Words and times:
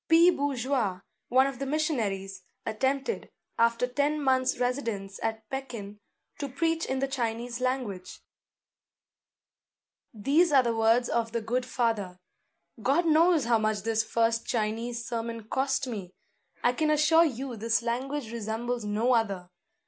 P. 0.07 0.31
Bourgeois, 0.31 1.01
one 1.27 1.45
of 1.45 1.59
the 1.59 1.65
missionaries, 1.67 2.41
attempted, 2.65 3.29
after 3.59 3.85
ten 3.85 4.19
months' 4.19 4.57
residence 4.57 5.19
at 5.21 5.47
Pekin, 5.51 5.99
to 6.39 6.49
preach 6.49 6.85
in 6.87 6.97
the 6.97 7.07
Chinese 7.07 7.59
language. 7.61 8.19
These 10.11 10.51
are 10.51 10.63
the 10.63 10.75
words 10.75 11.07
of 11.07 11.33
the 11.33 11.41
good 11.41 11.67
father: 11.67 12.17
"God 12.81 13.05
knows 13.05 13.45
how 13.45 13.59
much 13.59 13.83
this 13.83 14.03
first 14.03 14.47
Chinese 14.47 15.05
sermon 15.05 15.43
cost 15.43 15.85
me! 15.85 16.15
I 16.63 16.73
can 16.73 16.89
assure 16.89 17.23
you 17.25 17.55
this 17.55 17.83
language 17.83 18.31
resembles 18.31 18.83
no 18.83 19.13
other. 19.13 19.51